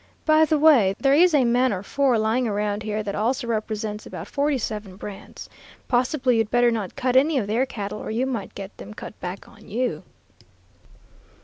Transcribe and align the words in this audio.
By 0.25 0.45
the 0.45 0.57
way, 0.57 0.95
there 0.99 1.13
is 1.13 1.35
a 1.35 1.45
man 1.45 1.71
or 1.71 1.83
four 1.83 2.17
lying 2.17 2.47
around 2.47 2.81
here 2.81 3.03
that 3.03 3.13
also 3.13 3.45
represents 3.45 4.03
about 4.03 4.27
forty 4.27 4.57
seven 4.57 4.95
brands. 4.95 5.47
Possibly 5.87 6.37
you'd 6.37 6.49
better 6.49 6.71
not 6.71 6.95
cut 6.95 7.15
any 7.15 7.37
of 7.37 7.45
their 7.45 7.67
cattle 7.67 7.99
or 7.99 8.09
you 8.09 8.25
might 8.25 8.55
get 8.55 8.75
them 8.77 8.95
cut 8.95 9.19
back 9.19 9.47
on 9.47 9.67
you." 9.67 10.01